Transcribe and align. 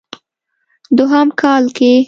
دوهم 0.97 1.27
کال 1.41 1.63
کې 1.75 1.91